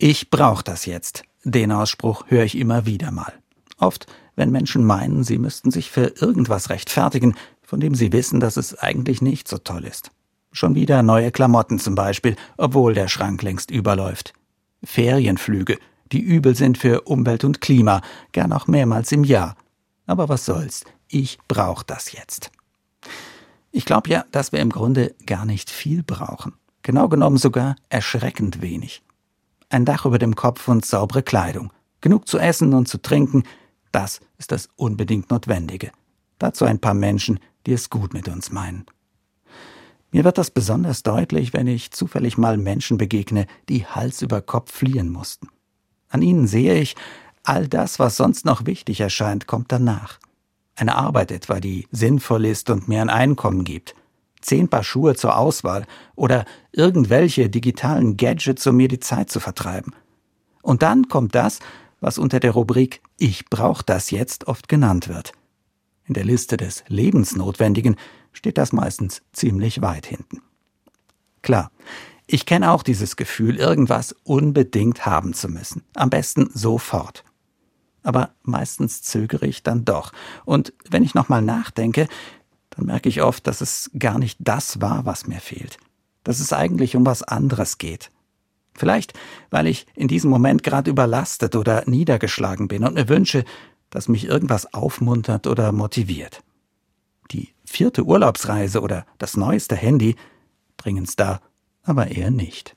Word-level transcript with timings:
Ich 0.00 0.30
brauch 0.30 0.62
das 0.62 0.86
jetzt. 0.86 1.24
Den 1.42 1.72
Ausspruch 1.72 2.26
höre 2.28 2.44
ich 2.44 2.56
immer 2.56 2.86
wieder 2.86 3.10
mal. 3.10 3.32
Oft, 3.78 4.06
wenn 4.36 4.52
Menschen 4.52 4.84
meinen, 4.84 5.24
sie 5.24 5.38
müssten 5.38 5.72
sich 5.72 5.90
für 5.90 6.12
irgendwas 6.20 6.70
rechtfertigen, 6.70 7.34
von 7.62 7.80
dem 7.80 7.96
sie 7.96 8.12
wissen, 8.12 8.38
dass 8.38 8.56
es 8.56 8.78
eigentlich 8.78 9.22
nicht 9.22 9.48
so 9.48 9.58
toll 9.58 9.84
ist. 9.84 10.12
Schon 10.52 10.76
wieder 10.76 11.02
neue 11.02 11.32
Klamotten 11.32 11.80
zum 11.80 11.96
Beispiel, 11.96 12.36
obwohl 12.56 12.94
der 12.94 13.08
Schrank 13.08 13.42
längst 13.42 13.72
überläuft. 13.72 14.34
Ferienflüge, 14.84 15.78
die 16.12 16.20
übel 16.20 16.54
sind 16.54 16.78
für 16.78 17.00
Umwelt 17.00 17.42
und 17.42 17.60
Klima, 17.60 18.00
gern 18.30 18.52
auch 18.52 18.68
mehrmals 18.68 19.10
im 19.10 19.24
Jahr. 19.24 19.56
Aber 20.06 20.28
was 20.28 20.44
soll's, 20.44 20.84
ich 21.08 21.38
brauch 21.48 21.82
das 21.82 22.12
jetzt. 22.12 22.52
Ich 23.72 23.84
glaube 23.84 24.10
ja, 24.10 24.24
dass 24.30 24.52
wir 24.52 24.60
im 24.60 24.70
Grunde 24.70 25.16
gar 25.26 25.44
nicht 25.44 25.70
viel 25.70 26.04
brauchen. 26.04 26.52
Genau 26.82 27.08
genommen 27.08 27.36
sogar 27.36 27.74
erschreckend 27.88 28.62
wenig. 28.62 29.02
Ein 29.70 29.84
Dach 29.84 30.06
über 30.06 30.18
dem 30.18 30.34
Kopf 30.34 30.66
und 30.68 30.86
saubere 30.86 31.22
Kleidung. 31.22 31.72
Genug 32.00 32.26
zu 32.26 32.38
essen 32.38 32.72
und 32.74 32.88
zu 32.88 33.02
trinken, 33.02 33.42
das 33.92 34.20
ist 34.38 34.52
das 34.52 34.68
unbedingt 34.76 35.30
Notwendige. 35.30 35.90
Dazu 36.38 36.64
ein 36.64 36.78
paar 36.78 36.94
Menschen, 36.94 37.40
die 37.66 37.72
es 37.72 37.90
gut 37.90 38.14
mit 38.14 38.28
uns 38.28 38.50
meinen. 38.50 38.86
Mir 40.10 40.24
wird 40.24 40.38
das 40.38 40.50
besonders 40.50 41.02
deutlich, 41.02 41.52
wenn 41.52 41.66
ich 41.66 41.90
zufällig 41.90 42.38
mal 42.38 42.56
Menschen 42.56 42.96
begegne, 42.96 43.46
die 43.68 43.84
Hals 43.84 44.22
über 44.22 44.40
Kopf 44.40 44.72
fliehen 44.72 45.10
mussten. 45.10 45.48
An 46.08 46.22
ihnen 46.22 46.46
sehe 46.46 46.80
ich, 46.80 46.96
all 47.42 47.68
das, 47.68 47.98
was 47.98 48.16
sonst 48.16 48.46
noch 48.46 48.64
wichtig 48.64 49.00
erscheint, 49.00 49.46
kommt 49.46 49.70
danach. 49.70 50.18
Eine 50.76 50.96
Arbeit 50.96 51.30
etwa, 51.30 51.60
die 51.60 51.88
sinnvoll 51.90 52.46
ist 52.46 52.70
und 52.70 52.88
mir 52.88 53.02
ein 53.02 53.10
Einkommen 53.10 53.64
gibt. 53.64 53.94
Zehn 54.40 54.68
Paar 54.68 54.84
Schuhe 54.84 55.14
zur 55.14 55.36
Auswahl 55.36 55.86
oder 56.14 56.44
irgendwelche 56.72 57.48
digitalen 57.48 58.16
Gadgets, 58.16 58.66
um 58.66 58.76
mir 58.76 58.88
die 58.88 59.00
Zeit 59.00 59.30
zu 59.30 59.40
vertreiben. 59.40 59.94
Und 60.62 60.82
dann 60.82 61.08
kommt 61.08 61.34
das, 61.34 61.60
was 62.00 62.18
unter 62.18 62.40
der 62.40 62.52
Rubrik 62.52 63.00
Ich 63.16 63.46
brauch 63.46 63.82
das 63.82 64.10
jetzt 64.10 64.46
oft 64.46 64.68
genannt 64.68 65.08
wird. 65.08 65.32
In 66.04 66.14
der 66.14 66.24
Liste 66.24 66.56
des 66.56 66.84
Lebensnotwendigen 66.88 67.96
steht 68.32 68.58
das 68.58 68.72
meistens 68.72 69.22
ziemlich 69.32 69.82
weit 69.82 70.06
hinten. 70.06 70.42
Klar, 71.42 71.70
ich 72.26 72.46
kenne 72.46 72.70
auch 72.70 72.82
dieses 72.82 73.16
Gefühl, 73.16 73.56
irgendwas 73.56 74.14
unbedingt 74.24 75.06
haben 75.06 75.32
zu 75.32 75.48
müssen. 75.48 75.82
Am 75.94 76.10
besten 76.10 76.50
sofort. 76.52 77.24
Aber 78.02 78.30
meistens 78.42 79.02
zögere 79.02 79.46
ich 79.46 79.62
dann 79.62 79.84
doch. 79.84 80.12
Und 80.44 80.72
wenn 80.88 81.02
ich 81.02 81.14
nochmal 81.14 81.42
nachdenke, 81.42 82.06
dann 82.78 82.86
merke 82.86 83.08
ich 83.08 83.22
oft, 83.22 83.46
dass 83.48 83.60
es 83.60 83.90
gar 83.98 84.20
nicht 84.20 84.38
das 84.40 84.80
war, 84.80 85.04
was 85.04 85.26
mir 85.26 85.40
fehlt. 85.40 85.78
Dass 86.22 86.38
es 86.38 86.52
eigentlich 86.52 86.94
um 86.94 87.04
was 87.04 87.24
anderes 87.24 87.76
geht. 87.76 88.12
Vielleicht, 88.72 89.14
weil 89.50 89.66
ich 89.66 89.86
in 89.96 90.06
diesem 90.06 90.30
Moment 90.30 90.62
gerade 90.62 90.88
überlastet 90.88 91.56
oder 91.56 91.82
niedergeschlagen 91.86 92.68
bin 92.68 92.84
und 92.84 92.94
mir 92.94 93.08
wünsche, 93.08 93.44
das 93.90 94.06
mich 94.06 94.26
irgendwas 94.26 94.72
aufmuntert 94.72 95.48
oder 95.48 95.72
motiviert. 95.72 96.44
Die 97.32 97.48
vierte 97.64 98.04
Urlaubsreise 98.04 98.80
oder 98.80 99.04
das 99.18 99.36
neueste 99.36 99.74
Handy 99.74 100.14
bringen's 100.76 101.16
da 101.16 101.40
aber 101.82 102.12
eher 102.12 102.30
nicht. 102.30 102.76